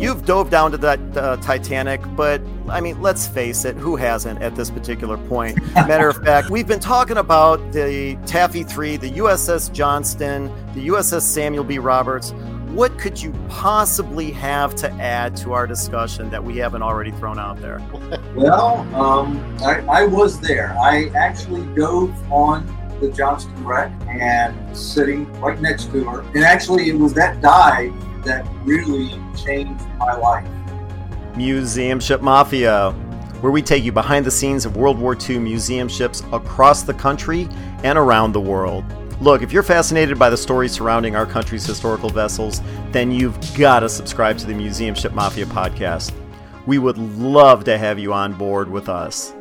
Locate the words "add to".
14.92-15.52